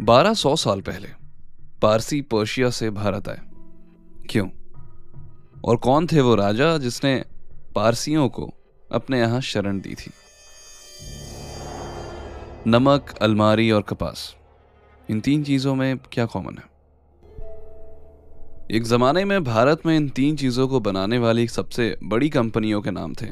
[0.00, 1.08] बारह सौ साल पहले
[1.82, 3.40] पारसी पर्शिया से भारत आए।
[4.30, 4.48] क्यों?
[5.64, 7.24] और कौन थे वो राजा जिसने
[7.74, 8.54] पारसियों को
[8.92, 10.10] अपने यहाँ शरण दी थी?
[12.66, 14.36] नमक, अलमारी और कपास।
[15.10, 16.64] इन तीन चीज़ों में क्या कॉमन है?
[18.70, 22.90] एक जमाने में भारत में इन तीन चीज़ों को बनाने वाली सबसे बड़ी कंपनियों के
[22.90, 23.26] नाम थे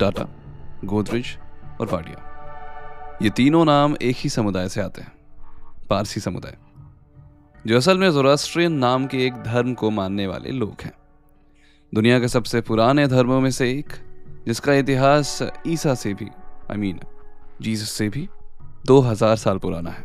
[0.00, 0.28] टाटा,
[0.84, 1.38] गोदरेज
[1.80, 2.28] और वाडिया।
[3.22, 5.21] ये तीनों नाम एक ही समुदाय से आते हैं।
[5.92, 6.56] पारसी समुदाय,
[7.64, 10.92] जो असल में जोरास्ट्रियन नाम के एक धर्म को मानने वाले लोग हैं।
[11.92, 13.92] दुनिया के सबसे पुराने धर्मों में से एक,
[14.46, 16.28] जिसका इतिहास ईसा से भी
[16.70, 17.00] आई मीन
[17.62, 18.28] जीसस से भी
[18.86, 20.04] दो हज़ार साल पुराना है।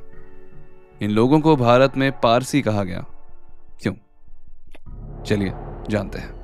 [1.02, 3.06] इन लोगों को भारत में पारसी कहा गया।
[3.82, 3.94] क्यों?
[5.24, 5.54] चलिए,
[5.90, 6.37] जानते हैं।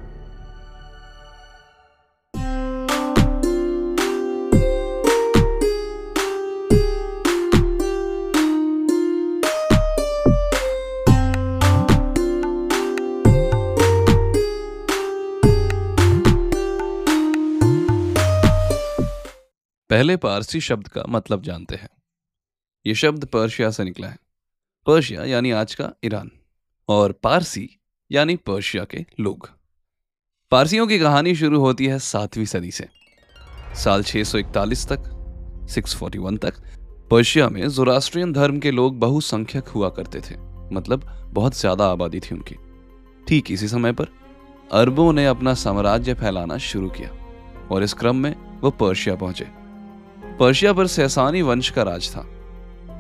[19.94, 21.90] पहले पारसी शब्द का मतलब जानते हैं।
[22.86, 24.18] यह शब्द पर्शिया से निकला है।
[24.88, 26.32] पर्शिया यानी आज का ईरान
[26.90, 27.68] और पारसी
[28.12, 29.50] यानी पर्शिया के लोग।
[30.52, 32.88] पारसियों की कहानी शुरू होती है सातवीं सदी से।
[33.76, 35.08] साल 641 तक
[35.70, 36.62] 641 तक
[37.12, 40.38] पर्शिया में जोरास्ट्रियन धर्म के लोग बहुसंख्यक हुआ करते थे।
[40.76, 42.56] मतलब बहुत ज़्यादा आबादी थी उनकी।
[43.28, 44.16] ठीक इसी समय पर
[44.74, 47.18] अरबों ने अपना साम्राज्य फैलाना शुरू किया
[47.72, 49.63] और इस क्रम में वो पर्शिया पहुँचे।
[50.40, 52.26] पर्शिया पर सैसानी वंश का राज था।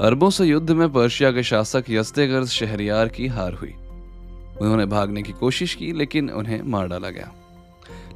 [0.02, 3.74] अरबों से युद्ध में पर्शिया के शासक यस्तेगर्द शहरियार की हार हुई।
[4.62, 7.32] उन्होंने भागने की कोशिश की, लेकिन उन्हें मार डाला गया।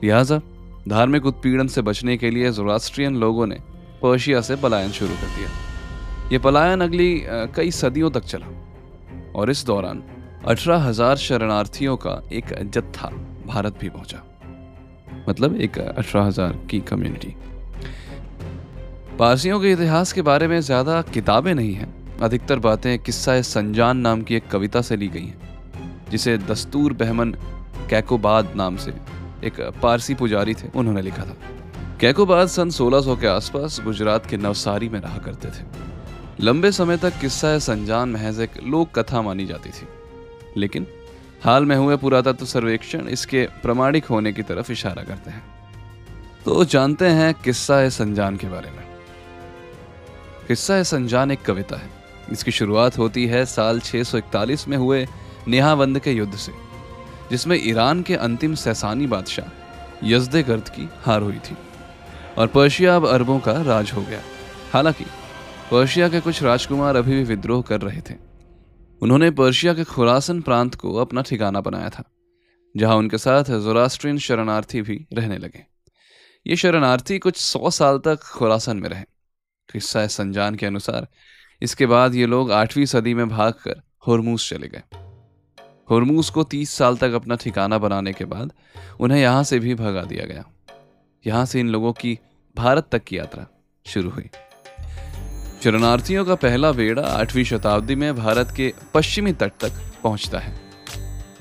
[0.03, 0.39] लिहाजा,
[0.87, 3.57] धार्मिक उत्पीड़न से बचने के लिए जोरास्ट्रियन लोगों ने
[4.03, 5.49] पर्शिया से पलायन शुरू कर दिया।
[6.31, 8.47] ये पलायन अगली कई सदियों तक चला।
[9.35, 10.03] और इस दौरान
[10.47, 13.09] अठारह हज़ार शरणार्थियों का एक जत्था
[13.45, 14.23] भारत भी पहुँचा।
[15.29, 17.35] मतलब एक, अठारह हज़ार की कम्युनिटी
[19.19, 24.21] पारसियों के इतिहास के बारे में ज़्यादा किताबें नहीं हैं। अधिकतर बातें किस्सा संजान नाम
[24.21, 27.31] की एक कविता से ली गई हैं, जिसे दस्तूर बहमन
[27.89, 28.93] कैकोबाद नाम से
[29.43, 31.35] एक पारसी पुजारी थे, उन्होंने लिखा था।
[31.99, 35.65] कैकोबाद सन 1600 के आसपास गुजरात के नवसारी में रहा करते थे।
[36.39, 39.87] लंबे समय तक किस्सा संजान महज एक लोक कथा मानी जाती थी।
[40.57, 40.87] लेकिन
[41.43, 45.43] हाल में हुए पुरातत्व सर्वेक्षण इसके प्रमाणिक होने की तरफ़ इशारा करते हैं।
[46.45, 48.86] तो जानते हैं किस्सा संजान के बारे में।
[50.47, 51.89] किस्सा संजान एक कविता है।
[52.31, 55.07] इसकी शुरुआत होती है साल 641 में हुए
[55.47, 56.51] नेहावंद के युद्ध से,
[57.31, 59.45] जिसमें ईरान के अंतिम सैसानी बादशाह
[60.03, 61.57] यजदे गर्द की हार हुई थी
[62.37, 64.21] और पर्शिया अब अरबों का राज हो गया।
[64.73, 65.03] हालाँकि,
[65.71, 68.15] पर्शिया के कुछ राजकुमार अभी भी विद्रोह कर रहे थे।
[69.01, 72.03] उन्होंने पर्शिया के खुरासन प्रांत को अपना ठिकाना बनाया था,
[72.77, 75.65] जहाँ उनके साथ जोरास्ट्रियन शरणार्थी भी रहने लगे।
[76.47, 79.16] ये शरणार्थी कुछ सौ साल तक खुरासन में रहे।
[79.69, 81.07] किस्सा है संजान के अनुसार।
[81.61, 84.83] इसके बाद ये लोग आठवीं सदी में भागकर हरमूस चले गए।
[85.89, 88.51] हरमूस को तीस साल तक अपना ठिकाना बनाने के बाद
[88.99, 90.43] उन्हें यहाँ से भी भगा दिया गया।
[91.23, 92.17] यहाँ से इन लोगों की
[92.55, 93.45] भारत तक की यात्रा
[93.85, 94.29] शुरू हुई।
[95.63, 100.53] शरणार्थियों का पहला बेड़ा आठवीं शताब्दी में भारत के पश्चिमी तट तक पहुँचता है,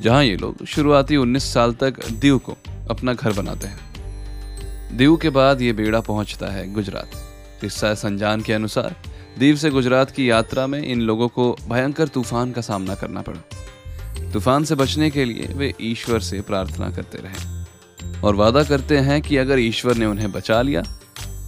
[0.01, 2.57] जहाँ ये लोग शुरुआती 19 साल तक दीव को
[2.91, 7.25] अपना घर बनाते हैं। दीव के बाद ये बेड़ा पहुँचता है गुजरात।
[7.61, 8.95] किस्सा संजान के अनुसार
[9.39, 14.31] दीव से गुजरात की यात्रा में इन लोगों को भयंकर तूफ़ान का सामना करना पड़ा।
[14.33, 19.21] तूफ़ान से बचने के लिए वे ईश्वर से प्रार्थना करते रहे और वादा करते हैं
[19.23, 20.83] कि अगर ईश्वर ने उन्हें बचा लिया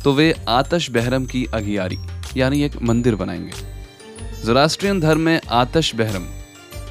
[0.04, 1.98] तो वे आतश बहरम की अगियारी,
[2.36, 6.26] यानी एक मंदिर बनाएँगे। जोरास्ट्रियन धर्म में आतश बहरम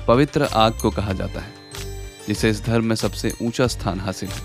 [0.08, 1.54] पवित्र आग को कहा जाता है,
[2.28, 4.42] जिसे इस धर्म में सबसे ऊँचा स्थान हासिल है।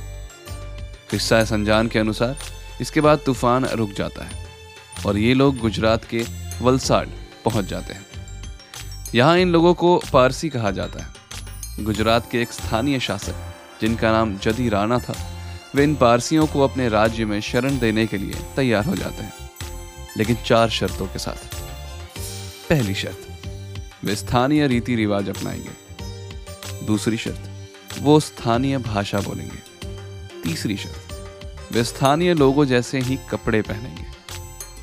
[1.10, 2.36] किस्सा संजान के अनुसार
[2.80, 4.41] इसके बाद तूफ़ान रुक जाता है।
[5.06, 6.26] और ये लोग गुजरात के
[6.62, 7.08] वलसाड
[7.44, 8.06] पहुँच जाते हैं।
[9.14, 11.22] यहाँ इन लोगों को पारसी कहा जाता है।
[11.84, 13.34] गुजरात के एक स्थानीय शासक,
[13.80, 15.32] जिनका नाम जदी राणा था,
[15.74, 19.32] वे इन पारसियों को अपने राज्य में शरण देने के लिए तैयार हो जाते हैं।
[20.16, 21.54] लेकिन चार शर्तों के साथ।
[22.68, 23.46] पहली शर्त,
[24.04, 25.82] वे स्थानीय रीति रिवाज अपनाएँगे।
[26.86, 27.68] दूसरी शर्त,
[27.98, 29.88] वो स्थानीय भाषा बोलेंगे।
[30.42, 31.12] तीसरी शर्त,
[31.72, 34.01] वे स्थानीय लोगों जैसे ही कपड़े पहनेंगे।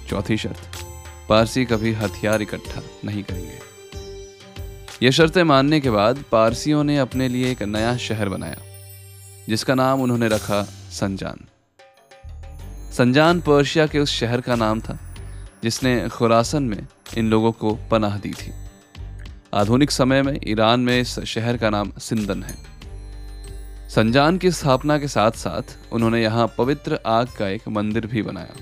[0.09, 0.85] चौथी शर्त,
[1.29, 3.57] पारसी कभी हथियार इकट्ठा नहीं करेंगे।
[5.03, 8.57] यह शर्तें मानने के बाद पारसियों ने अपने लिए एक नया शहर बनाया,
[9.49, 10.61] जिसका नाम उन्होंने रखा
[10.91, 11.45] संजान।
[12.93, 14.97] संजान पर्शिया के उस शहर का नाम था,
[15.63, 18.51] जिसने खुरासन में इन लोगों को पनाह दी थी।
[19.53, 22.55] आधुनिक समय में ईरान में इस शहर का नाम सिंदन है।
[23.89, 28.55] संजान की स्थापना के साथ साथ उन्होंने यहाँ पवित्र आग का एक मंदिर भी बनाया।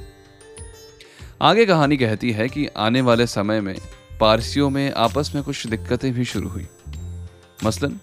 [1.41, 3.75] आगे कहानी कहती है कि आने वाले समय में
[4.19, 6.67] पारसियों में आपस में कुछ दिक्कतें भी शुरू हुई।
[7.63, 7.99] मसलन,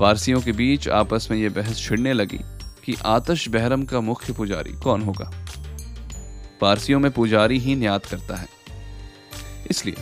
[0.00, 2.38] पारसियों के बीच आपस में यह बहस छिड़ने लगी
[2.84, 5.44] कि आतश बहरम का मुख्य पुजारी कौन होगा।
[6.60, 8.48] पारसियों में पुजारी ही न्यात करता है।
[9.70, 9.96] इसलिए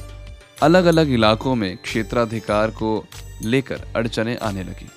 [0.62, 3.06] अलग अलग इलाकों में क्षेत्राधिकार को
[3.42, 4.90] लेकर अड़चने आने लगी।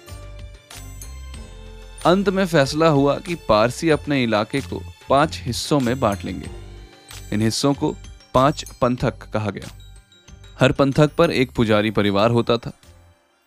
[2.05, 6.68] अंत में फैसला हुआ कि पारसी अपने इलाके को पाँच हिस्सों में बांट लेंगे।
[7.33, 7.95] इन हिस्सों को
[8.33, 9.75] पाँच पंथक कहा गया।
[10.59, 12.71] हर पंथक पर एक पुजारी परिवार होता था,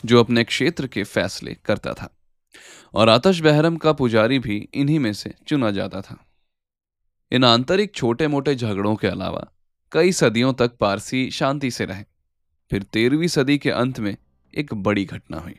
[0.05, 2.11] जो अपने क्षेत्र के फैसले करता था,
[2.94, 6.26] और आतश बहरम का पुजारी भी इन्हीं में से चुना जाता था।
[7.32, 9.46] इन आंतरिक छोटे मोटे झगड़ों के अलावा
[9.93, 12.05] कई सदियों तक पारसी शांति से रहे।
[12.70, 14.17] फिर तेरहवीं सदी के अंत में
[14.55, 15.55] एक बड़ी घटना हुई।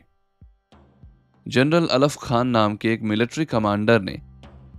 [1.48, 4.22] जनरल अलफ खान नाम के एक मिलिट्री कमांडर ने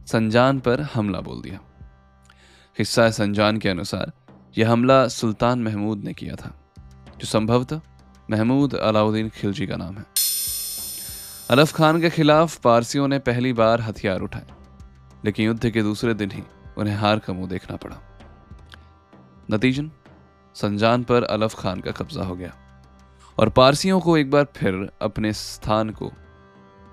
[0.08, 1.65] संजान पर हमला बोल दिया।
[2.80, 4.12] हिस्सा संजान के अनुसार,
[4.58, 6.52] यह हमला सुल्तान महमूद ने किया था,
[7.18, 7.82] जो संभवतः
[8.32, 10.06] महमूद अलाउद्दीन खिलजी का नाम है।
[11.50, 14.46] अलफ खान के खिलाफ पारसियों ने पहली बार हथियार उठाए,
[15.26, 16.44] लेकिन युद्ध के दूसरे दिन ही
[16.78, 18.02] उन्हें हार का मुँह देखना पड़ा।
[19.52, 19.92] नतीजन,
[20.56, 22.54] संजान पर अलफ खान का कब्जा हो गया,
[23.40, 26.12] और पारसियों को एक बार फिर अपने स्थान को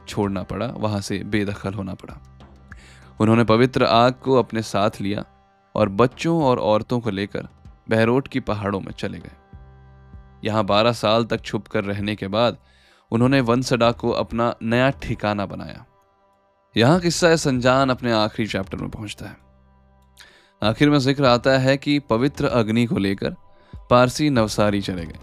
[0.09, 2.21] छोड़ना पड़ा, वहाँ से बेदखल होना पड़ा।
[3.21, 5.25] उन्होंने पवित्र आग को अपने साथ लिया
[5.75, 7.49] और बच्चों और औरतों को लेकर
[7.91, 9.37] बहरोट की पहाड़ों में चले गए।
[10.45, 12.59] यहाँ बारह साल तक छुप कर रहने के बाद
[13.13, 15.85] उन्होंने वनसडा को अपना नया ठिकाना बनाया।
[16.77, 19.37] यहाँ किस्सा संजान अपने आखिरी चैप्टर में पहुँचता है।
[20.63, 23.37] आखिर में ज़िक्र आता है कि पवित्र अग्नि को लेकर
[23.91, 25.19] पारसी नवसारी चले गए।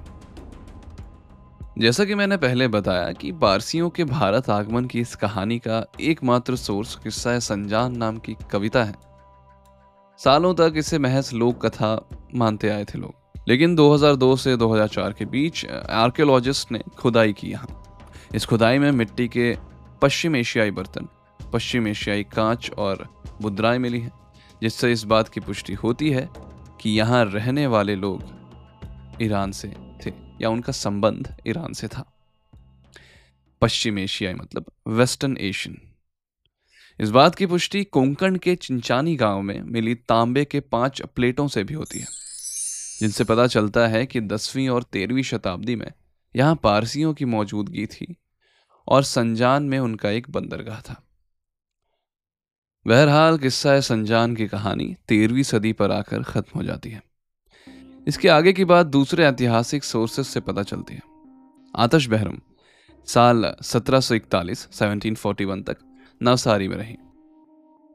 [1.79, 6.55] जैसा कि मैंने पहले बताया कि पारसियों के भारत आगमन की इस कहानी का एकमात्र
[6.55, 9.08] सोर्स किस्सा संजान नाम की कविता है।
[10.23, 15.25] सालों तक इसे महज लोक कथा मानते आए थे लोग। लेकिन 2002 से 2004 के
[15.25, 17.83] बीच आर्कियोलॉजिस्ट ने खुदाई की यहाँ।
[18.35, 19.57] इस खुदाई में मिट्टी के
[20.01, 21.07] पश्चिम एशियाई बर्तन,
[21.53, 24.11] पश्चिम एशियाई कांच और मुद्राएँ मिली हैं,
[24.61, 26.29] जिससे इस बात की पुष्टि होती है
[26.81, 28.23] कि यहाँ रहने वाले लोग
[29.21, 29.73] ईरान से
[30.05, 32.13] थे, या उनका संबंध ईरान से था।
[33.61, 35.88] पश्चिम एशियाई मतलब वेस्टर्न एशियन।
[36.99, 41.63] इस बात की पुष्टि कोंकण के चिंचानी गाँव में मिली तांबे के पाँच प्लेटों से
[41.63, 42.07] भी होती है,
[42.99, 45.91] जिनसे पता चलता है कि दसवीं और तेरहवीं शताब्दी में
[46.35, 48.15] यहाँ पारसियों की मौजूदगी थी
[48.87, 51.01] और संजान में उनका एक बंदरगाह था।
[52.87, 57.03] बहरहाल, किस्सा है संजान की कहानी तेरहवीं सदी पर आकर खत्म हो जाती है।
[58.07, 61.01] इसके आगे की बात दूसरे ऐतिहासिक सोर्सेस से पता चलती है।
[61.75, 62.39] आतश बहरम,
[63.07, 65.77] साल 1741 1741 तक
[66.23, 66.97] नवसारी में रही।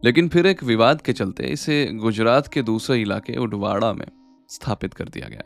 [0.04, 4.06] लेकिन फिर एक विवाद के चलते इसे गुजरात के दूसरे इलाके उडवाड़ा में
[4.48, 5.42] स्थापित कर दिया गया।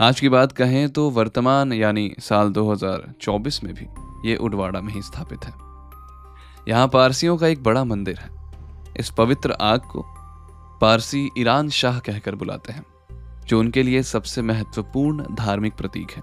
[0.00, 3.86] आज की बात कहें तो वर्तमान यानी साल 2024 में भी
[4.30, 5.52] ये उडवाड़ा में ही स्थापित है।
[6.68, 8.30] यहाँ पारसियों का एक बड़ा मंदिर है।
[9.00, 10.04] इस पवित्र आग को
[10.80, 12.86] पारसी ईरान शाह कहकर बुलाते हैं,
[13.46, 16.22] जो उनके लिए सबसे महत्वपूर्ण धार्मिक प्रतीक है।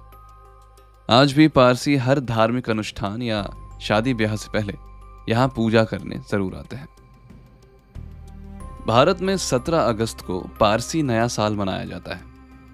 [1.10, 4.89] आज भी पारसी हर धार्मिक अनुष्ठान या शादी ब्याह से पहले
[5.30, 6.88] यहाँ पूजा करने ज़रूर आते हैं।
[8.88, 12.24] भारत में 17 अगस्त को पारसी नया साल मनाया जाता है,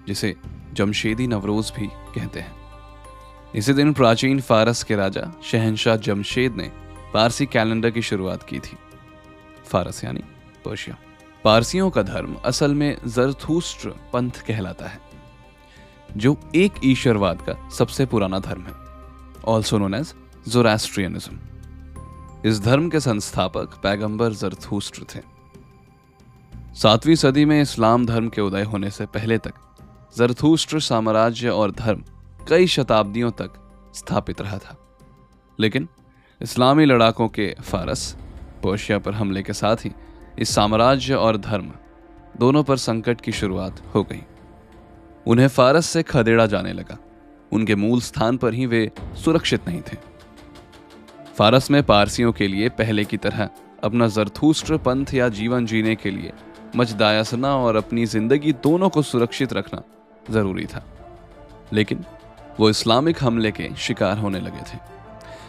[0.06, 0.34] जिसे
[0.74, 2.54] जमशेदी नवरोज भी कहते हैं।
[3.54, 6.70] इसी दिन प्राचीन फारस के राजा शहनशाह जमशेद ने
[7.14, 8.76] पारसी कैलेंडर की शुरुआत की थी।
[9.66, 10.22] फारस यानी
[10.64, 10.96] पर्शिया।
[11.44, 15.00] पारसियों का धर्म असल में जरथूस्ट्र पंथ कहलाता है,
[16.16, 18.72] जो एक ईश्वरवाद का सबसे पुराना धर्म है
[19.46, 20.14] ऑल्सो नोन एज
[20.48, 21.38] जोरास्ट्रियनिज्म
[22.46, 25.20] इस धर्म के संस्थापक पैगंबर जरथूस्ट्र थे।
[26.74, 29.52] सातवीं सदी में इस्लाम धर्म के उदय होने से पहले तक
[30.16, 32.04] जरथूस्ट्र साम्राज्य और धर्म
[32.48, 33.50] कई शताब्दियों तक
[33.94, 34.98] स्थापित रहा था।
[35.60, 35.88] लेकिन
[36.42, 38.16] इस्लामी लड़ाकों के फारस,
[38.64, 39.92] पर्शिया पर हमले के साथ ही
[40.38, 41.72] इस साम्राज्य और धर्म
[42.36, 44.22] दोनों पर संकट की शुरुआत हो गई।
[45.26, 46.98] उन्हें फारस से खदेड़ा जाने लगा।
[47.52, 48.92] उनके मूल स्थान पर ही वे
[49.24, 50.15] सुरक्षित नहीं थे।
[51.38, 53.48] फारस में पारसियों के लिए पहले की तरह,
[53.84, 56.32] अपना जरथूस्ट्र पंथ या जीवन जीने के लिए
[56.76, 59.82] मजदायसना और अपनी ज़िंदगी दोनों को सुरक्षित रखना
[60.30, 60.82] ज़रूरी था।
[61.72, 62.04] लेकिन
[62.60, 64.78] वो इस्लामिक हमले के शिकार होने लगे थे।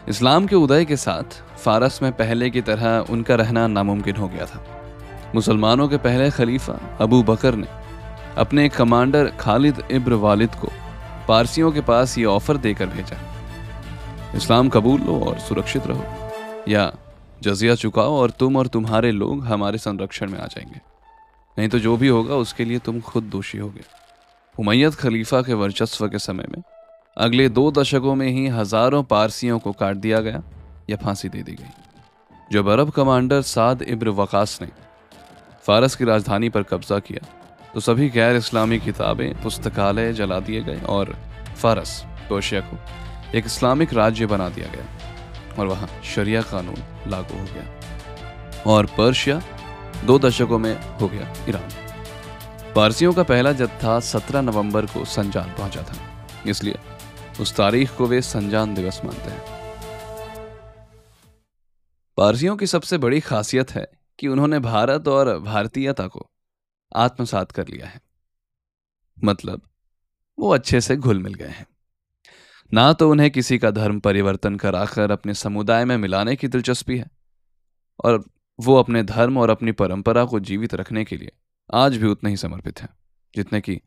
[0.10, 4.46] इस्लाम के उदय के साथ फारस में पहले की तरह उनका रहना नामुमकिन हो गया
[4.46, 4.63] था।
[5.36, 7.67] मुसलमानों के पहले खलीफा अबू बकर ने
[8.38, 10.72] अपने कमांडर खालिद इब्र वालिद को
[11.27, 13.17] पारसियों के पास ये ऑफ़र देकर भेजा।
[14.38, 16.03] इस्लाम कबूल लो और सुरक्षित रहो।
[16.67, 16.91] या,
[17.41, 20.82] जजिया चुकाओ और तुम और तुम्हारे लोग हमारे संरक्षण में आ जाएँगे।
[21.58, 23.82] नहीं तो जो भी होगा, उसके लिए तुम खुद दोषी होगे।
[24.56, 26.62] उमैयद खलीफा के वर्चस्व के समय में,
[27.17, 30.44] अगले दो दशकों में ही हज़ारों पारसियों को काट दिया गया
[30.89, 31.72] या फांसी दे दी गई।
[32.51, 34.70] जब अरब कमांडर साद इब्र वकास ने
[35.63, 37.25] फारस की राजधानी पर कब्जा किया
[37.74, 41.15] तो सभी गैर इस्लामी किताबें, पुस्तकालय जला दिए गए और
[41.58, 42.39] फारस को
[43.36, 49.41] एक इस्लामिक राज्य बना दिया गया और वहाँ शरिया कानून लागू हो गया और पर्शिया
[50.05, 51.69] दो दशकों में हो गया ईरान।
[52.75, 56.79] पारसियों का पहला जत्था 17 नवंबर को संजान पहुँचा था, इसलिए
[57.41, 59.41] उस तारीख को वे संजान दिवस मानते हैं।
[62.17, 63.88] पारसियों की सबसे बड़ी खासियत है
[64.19, 66.29] कि उन्होंने भारत और भारतीयता को
[66.96, 68.01] आत्मसात कर लिया है।
[69.24, 69.62] मतलब
[70.39, 71.65] वो अच्छे से घुल मिल गए हैं।
[72.71, 77.09] ना तो उन्हें किसी का धर्म परिवर्तन कराकर अपने समुदाय में मिलाने की दिलचस्पी है,
[78.00, 78.24] और
[78.59, 81.31] वो अपने धर्म और अपनी परंपरा को जीवित रखने के लिए
[81.74, 82.89] आज भी उतने ही समर्पित हैं,
[83.33, 83.79] जितने कि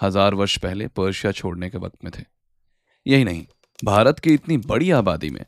[0.00, 2.24] हज़ार वर्ष पहले पर्शिया छोड़ने के वक्त में थे।
[3.06, 3.44] यही नहीं,
[3.78, 5.44] भारत की इतनी बड़ी आबादी में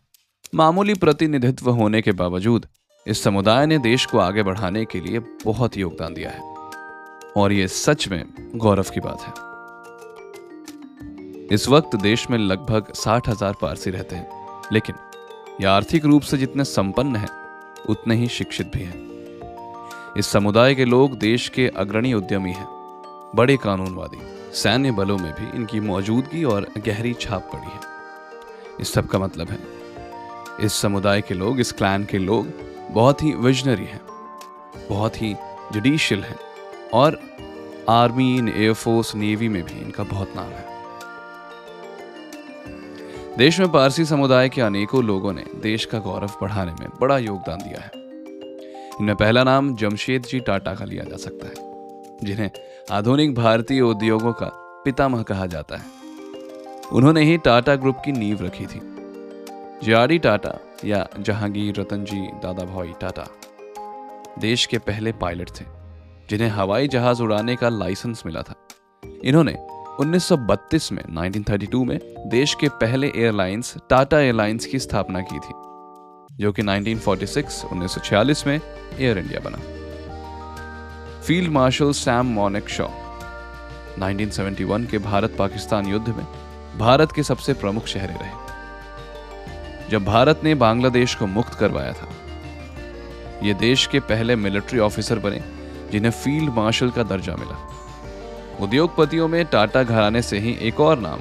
[0.55, 2.67] मामूली प्रतिनिधित्व होने के बावजूद
[3.07, 6.41] इस समुदाय ने देश को आगे बढ़ाने के लिए बहुत योगदान दिया है,
[7.37, 8.25] और ये सच में
[8.57, 9.50] गौरव की बात है।
[11.51, 14.95] इस वक्त देश में लगभग साठ हज़ार पारसी रहते हैं। लेकिन
[15.61, 17.29] ये आर्थिक रूप से जितने संपन्न हैं,
[17.89, 22.67] उतने ही शिक्षित भी हैं। इस समुदाय के लोग देश के अग्रणी उद्यमी हैं,
[23.37, 24.21] बड़े कानूनवादी,
[24.55, 27.81] सैन्य बलों में भी इनकी मौजूदगी और गहरी छाप पड़ी है।
[28.81, 29.59] इस सब का मतलब है,
[30.61, 32.53] इस समुदाय के लोग, इस क्लैन के लोग
[32.93, 34.01] बहुत ही विजनरी हैं,
[34.89, 35.35] बहुत ही
[35.73, 36.39] जुडिशियल हैं
[36.95, 37.21] और
[37.89, 40.70] आर्मी एयरफोर्स नेवी में भी इनका बहुत नाम है।
[43.39, 47.59] देश में पारसी समुदाय के अनेकों लोगों ने देश का गौरव बढ़ाने में बड़ा योगदान
[47.59, 47.91] दिया है।
[49.01, 51.55] इनमें पहला नाम जमशेद जी टाटा का लिया जा सकता है,
[52.25, 52.51] जिन्हें
[52.91, 54.51] आधुनिक भारतीय उद्योगों का
[54.85, 55.85] पितामह कहा जाता है।
[56.93, 58.81] उन्होंने ही टाटा ग्रुप की नींव रखी थी।
[59.85, 63.27] जे टाटा या जहांगीर रतन जी दादा भाई टाटा
[64.39, 65.65] देश के पहले पायलट थे,
[66.31, 68.55] जिन्हें हवाई जहाज़ उड़ाने का लाइसेंस मिला था।
[69.25, 69.57] इन्होंने
[70.01, 75.53] 1932 में 1932 में, देश के पहले एयरलाइंस टाटा एयरलाइंस की स्थापना की थी,
[76.37, 78.61] जो कि 1946 1946 में
[78.99, 79.59] एयर इंडिया बना।
[81.21, 82.89] Field marshal Sam monic Shaw
[83.99, 86.27] 1971 के भारत पाकिस्तान युद्ध में
[86.79, 88.33] भारत के सबसे प्रमुख शहरे रहे।
[89.91, 92.09] जब भारत ने बांग्लादेश को मुक्त करवाया था,
[93.43, 95.45] ये देश के पहले मिलिट्री ऑफिसर बने,
[95.93, 97.70] जिन्हें फ़ील्ड मार्शल का दर्जा मिला।
[98.63, 101.21] उद्योगपतियों में टाटा घराने से ही एक और नाम,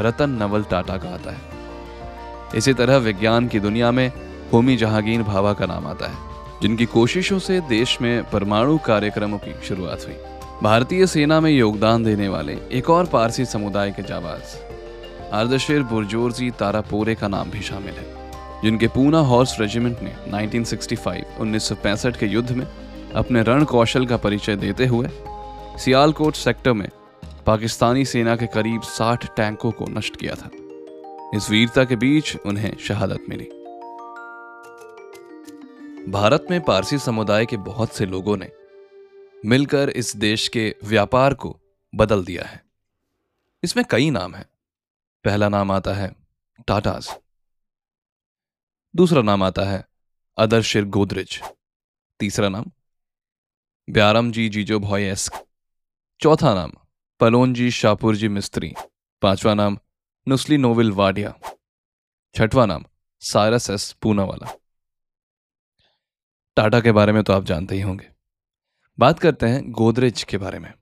[0.00, 4.10] रतन नवल टाटा का आता है। इसी तरह विज्ञान की दुनिया में
[4.52, 6.16] होमी जहांगीर भाभा का नाम आता है,
[6.62, 10.16] जिनकी कोशिशों से देश में परमाणु कार्यक्रमों की शुरुआत हुई।
[10.62, 14.58] भारतीय सेना में योगदान देने वाले एक और पारसी समुदाय के जाबाज
[15.32, 18.06] आर्दशेर बुरजोरजी तारापोरे का नाम भी शामिल है,
[18.62, 22.66] जिनके पूना हॉर्स रेजिमेंट ने 1965 1965 के युद्ध में
[23.14, 25.08] अपने रण कौशल का परिचय देते हुए
[25.80, 26.88] सियालकोट सेक्टर में
[27.46, 30.50] पाकिस्तानी सेना के करीब 60 टैंकों को नष्ट किया था।
[31.36, 33.44] इस वीरता के बीच उन्हें शहादत मिली।
[36.12, 38.52] भारत में पारसी समुदाय के बहुत से लोगों ने
[39.46, 41.60] मिलकर इस देश के व्यापार को
[41.94, 42.64] बदल दिया है।
[43.62, 44.46] इसमें कई नाम हैं।
[45.24, 46.16] पहला नाम आता है
[46.66, 47.10] टाटाज।
[48.96, 49.88] दूसरा नाम आता है
[50.36, 51.40] अदरशिर गोदरेज।
[52.20, 52.64] तीसरा नाम
[53.90, 55.46] ब्यारम जी जीजो भॉयस्क।
[56.22, 56.72] चौथा नाम
[57.20, 58.74] पलोनजी शाहपुरजी मिस्त्री।
[59.22, 59.78] पांचवा नाम,
[60.28, 61.34] नुस्ली नोविल वाडिया।
[62.34, 62.84] छठवां नाम,
[63.20, 64.54] सारस एस पूनावाला।
[66.56, 68.08] टाटा के बारे में तो आप जानते ही होंगे।
[68.98, 70.74] बात करते हैं गोदरेज के बारे में।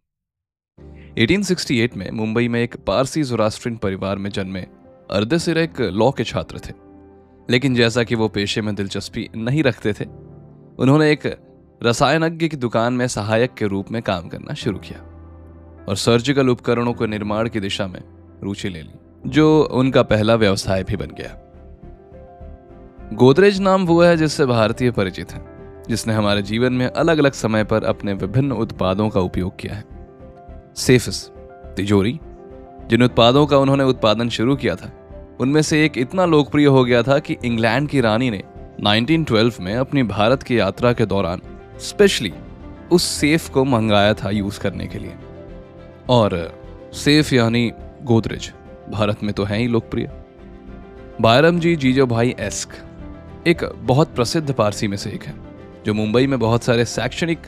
[1.19, 4.61] 1868 में मुंबई में एक पारसी जोरास्ट्रिन परिवार में जन्मे
[5.11, 6.73] अर्दसिर एक लॉ के छात्र थे।
[7.51, 10.05] लेकिन जैसा कि वो पेशे में दिलचस्पी नहीं रखते थे,
[10.79, 11.27] उन्होंने एक
[11.83, 15.15] रसायनज्ञ की दुकान में सहायक के रूप में काम करना शुरू किया।
[15.89, 18.01] और सर्जिकल उपकरणों के निर्माण की दिशा में
[18.43, 18.95] रुचि ले ली,
[19.27, 21.45] जो उनका पहला व्यवसाय भी बन गया।
[23.13, 25.45] गोदरेज नाम वो है जिससे भारतीय परिचित है,
[25.89, 29.85] जिसने हमारे जीवन में अलग अलग समय पर अपने विभिन्न उत्पादों का उपयोग किया है।
[30.77, 31.29] सेफिस,
[31.77, 32.21] तिजोरी,
[32.87, 34.93] जिन उत्पादों का उन्होंने उत्पादन शुरू किया था,
[35.41, 38.43] उनमें से एक इतना लोकप्रिय हो गया था कि इंग्लैंड की रानी ने
[38.81, 41.41] 1912 में अपनी भारत की यात्रा के दौरान
[41.79, 42.33] स्पेशली
[42.93, 45.15] उस सेफ़ को मंगाया था यूज़ करने के लिए।
[46.09, 46.37] और
[46.95, 47.71] सेफ़ यानी
[48.03, 48.53] गोदरेज।
[48.91, 50.11] भारत में तो हैं ही लोकप्रिय।
[51.21, 52.69] बायरम जी जीजो भाई एस्क
[53.47, 55.35] एक बहुत प्रसिद्ध पारसी में से एक है,
[55.87, 57.39] जो मुंबई में बहुत सारे शैक्षणिक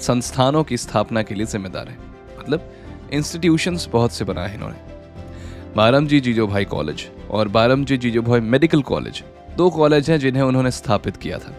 [0.00, 1.98] संस्थानों की स्थापना के लिए जिम्मेदार है।
[2.38, 2.72] मतलब
[3.12, 8.22] इंस्टीट्यूशंस बहुत से बनाए हैं इन्होंने। बारम जी जीजो भाई कॉलेज और बारम जी जीजो
[8.22, 9.22] भाई मेडिकल कॉलेज
[9.56, 11.54] दो कॉलेज हैं जिन्हें उन्होंने स्थापित किया था।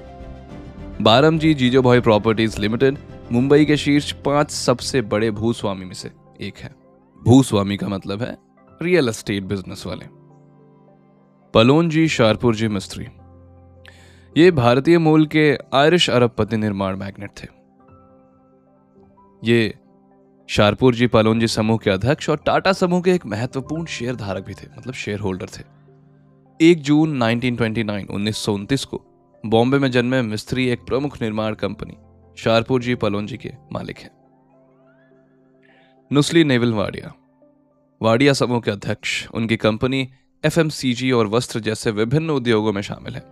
[1.02, 2.98] बारम जी जीजो भाई प्रॉपर्टीज़ लिमिटेड
[3.32, 6.12] मुंबई के शीर्ष पाँच सबसे बड़े भूस्वामी में से
[6.42, 6.76] एक है।
[7.22, 8.38] भूस्वामी का मतलब है
[8.82, 10.06] रियल एस्टेट बिज़नेस वाले।
[11.54, 13.08] पलोनजी शारपुर जी मिस्त्री।
[14.38, 17.48] ये भारतीय मूल के आयरिश अरबपति निर्माण मैग्नेट थे।
[19.44, 19.78] ये
[20.50, 24.54] शारपुर जी पालोनजी समूह के अध्यक्ष और टाटा समूह के एक महत्वपूर्ण शेयर धारक भी
[24.54, 25.64] थे मतलब शेयर होल्डर थे।
[26.62, 29.02] एक जून 1929 1929 को
[29.46, 31.98] बॉम्बे में जन्मे मिस्त्री एक प्रमुख निर्माण कंपनी,
[32.38, 34.17] शारपुर जी पलोन जी के मालिक हैं।
[36.12, 37.14] नुस्ली नेवल वाडिया।
[38.02, 40.10] वाडिया समूह के अध्यक्ष, उनकी कंपनी,
[40.46, 43.24] एफएमसीजी और वस्त्र जैसे विभिन्न उद्योगों में शामिल है।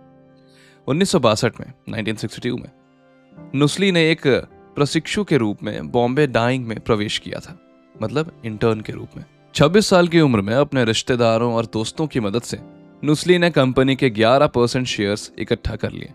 [0.86, 2.70] उन्नीस में 1962 में,
[3.54, 4.26] नुस्ली ने एक
[4.76, 7.58] प्रशिक्षु के रूप में बॉम्बे डाइंग में प्रवेश किया था
[8.02, 12.20] मतलब इंटर्न के रूप में। 26 साल की उम्र में अपने रिश्तेदारों और दोस्तों की
[12.20, 12.58] मदद से
[13.04, 16.12] नुस्ली ने कंपनी के 11 परसेंट शेयर इकट्ठा कर लिए।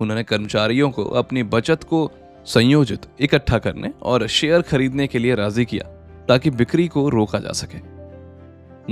[0.00, 2.10] उन्होंने कर्मचारियों को अपनी बचत को
[2.54, 5.84] संयोजित, इकट्ठा करने और शेयर खरीदने के लिए राज़ी किया,
[6.28, 7.78] ताकि बिक्री को रोका जा सके।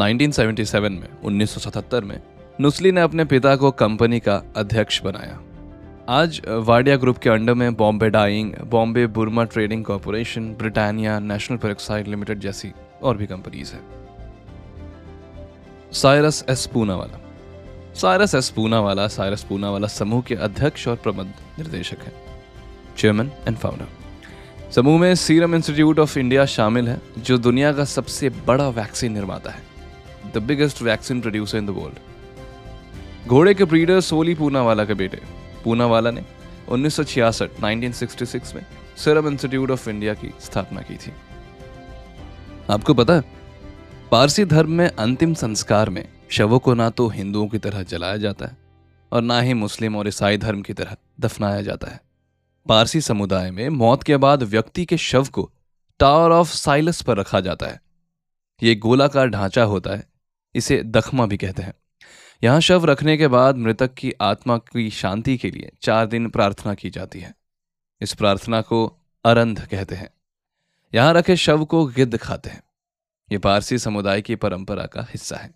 [0.01, 2.23] 1977 में 1977 में,
[2.61, 5.41] नुस्ली ने अपने पिता को कंपनी का अध्यक्ष बनाया।
[6.09, 12.09] आज, वाडिया ग्रुप के अंडर में Bombay Dyeing, Bombay Burmah Trading Corporation, Britannia National Peroxide
[12.09, 12.73] Limited जैसी
[13.03, 13.81] और भी कंपनीज़ है।
[15.93, 17.21] साइरस एस पूनावाला।
[17.95, 22.28] साइरस एस पूनावाला साइरस पूनावाला समूह के अध्यक्ष और प्रबंध निर्देशक हैं।
[22.99, 23.87] चेयरमैन एंड फाउंडर
[24.73, 29.51] समूह में सीरम इंस्टीट्यूट ऑफ़ इंडिया शामिल है, जो दुनिया का सबसे बड़ा वैक्सीन निर्माता
[29.51, 35.21] है the biggest vaccine producer in the world घोड़े के ब्रीडर सोली पूनावाला के बेटे।
[35.65, 36.25] पूनावाला ने
[36.69, 38.65] 1966 1966 में
[38.97, 41.13] सीरम इंस्टीट्यूट ऑफ़ इंडिया की स्थापना की थी।
[42.71, 43.23] आपको पता है,
[44.11, 48.47] पारसी धर्म में अंतिम संस्कार में शवों को ना तो हिंदुओं की तरह जलाया जाता
[48.47, 48.57] है
[49.13, 52.01] और ना ही मुस्लिम और ईसाई धर्म की तरह दफनाया जाता है।
[52.69, 55.53] पारसी समुदाय में मौत के बाद व्यक्ति के शव को
[55.99, 57.81] टावर ऑफ़ साइलस पर रखा जाता है।
[58.63, 60.07] यह गोलाकार ढांचा होता है,
[60.55, 61.75] इसे दखमा भी कहते हैं।
[62.45, 66.75] यहाँ शव रखने के बाद मृतक की आत्मा की शांति के लिए चार दिन प्रार्थना
[66.75, 67.35] की जाती है।
[68.01, 70.11] इस प्रार्थना को अरंध कहते हैं।
[70.95, 72.63] यहाँ रखे शव को गिद्ध खाते हैं।
[73.33, 75.55] यह पारसी समुदाय की परंपरा का हिस्सा है।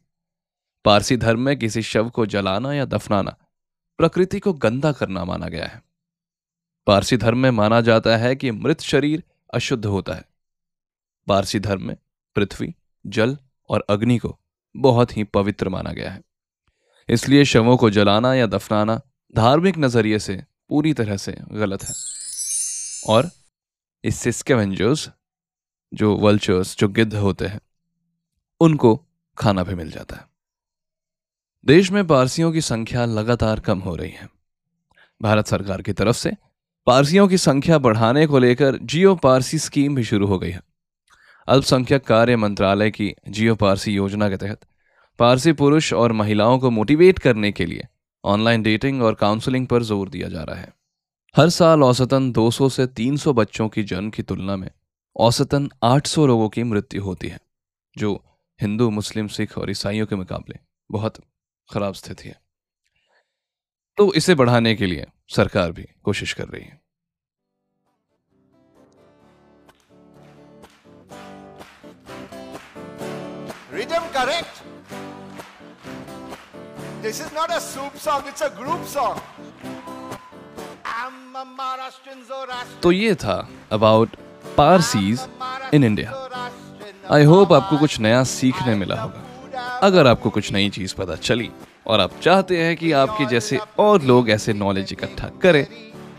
[0.84, 3.36] पारसी धर्म में किसी शव को जलाना या दफनाना
[3.98, 5.91] प्रकृति को गंदा करना माना गया है।
[6.86, 9.22] पारसी धर्म में माना जाता है कि मृत शरीर
[9.54, 10.24] अशुद्ध होता है।
[11.26, 11.96] पारसी धर्म में
[12.34, 12.74] पृथ्वी,
[13.06, 14.40] जल और अग्नि को
[14.76, 16.22] बहुत ही पवित्र माना गया है।
[17.08, 19.00] इसलिए शवों को जलाना या दफनाना
[19.36, 21.94] धार्मिक नज़रिए से पूरी तरह से गलत है।
[23.06, 23.30] और
[24.04, 25.10] इससे स्केवेंजर्स
[25.94, 27.60] जो वल्चर्स, जो गिद्ध होते हैं,
[28.60, 29.06] उनको
[29.38, 30.26] खाना भी मिल जाता है।
[31.64, 34.28] देश में पारसियों की संख्या लगातार कम हो रही है।
[35.22, 36.32] भारत सरकार की तरफ़ से
[36.86, 40.60] पारसियों की संख्या बढ़ाने को लेकर जियो पारसी स्कीम भी शुरू हो गई है।
[41.48, 44.60] अल्पसंख्यक कार्य मंत्रालय की जियो पारसी योजना के तहत
[45.18, 47.86] पारसी पुरुष और महिलाओं को मोटिवेट करने के लिए
[48.24, 50.72] ऑनलाइन डेटिंग और काउंसलिंग पर ज़ोर दिया जा रहा है।
[51.34, 54.70] हर साल औसतन 200 से 300 बच्चों की जन्म की तुलना में
[55.16, 57.40] औसतन 800 लोगों की मृत्यु होती है,
[57.96, 58.14] जो
[58.60, 60.58] हिंदू, मुस्लिम, सिख और ईसाइयों के मुकाबले
[60.90, 61.20] बहुत
[61.70, 62.40] खराब स्थिति है।
[63.98, 66.80] तो इसे बढ़ाने के लिए सरकार भी कोशिश कर रही है।
[73.74, 74.62] Rhythm correct?
[77.02, 79.20] This is not a soup song, it's a group song.
[82.82, 83.36] तो ये था
[83.72, 84.16] about
[84.56, 85.20] Parsis
[85.74, 86.10] in India
[87.14, 89.22] I hope आपको कुछ नया सीखने मिला होगा।
[89.82, 91.50] अगर आपको कुछ नई चीज़ पता चली
[91.86, 95.64] और आप चाहते हैं कि आपके जैसे और लोग ऐसे नॉलेज इकट्ठा करें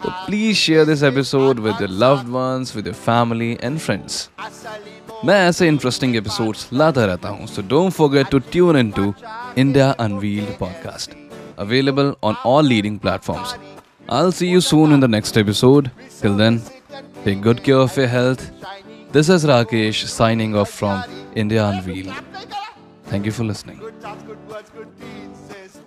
[0.04, 4.30] तो please share this episode with your loved ones with your family and friends
[5.26, 9.14] मैं ऐसे इंटरेस्टिंग एपिसोड्स लाता रहता हूँ so don't forget to tune in to
[9.58, 11.22] India Unveiled podcast
[11.58, 13.56] available on all leading platforms.
[14.10, 15.92] I'll see you soon in the next episode.
[16.20, 16.62] Till then,
[17.24, 18.52] take good care of your health.
[19.12, 21.04] This is Rakesh signing off from
[21.36, 22.14] India Unveiled.
[23.06, 23.80] Thank you for listening.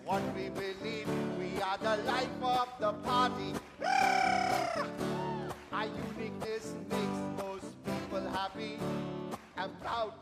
[0.06, 1.08] what we believe.
[1.36, 3.52] We are the life of the party.
[3.84, 5.50] Ah!
[5.72, 8.78] Our uniqueness makes most people happy
[9.56, 10.12] and proud.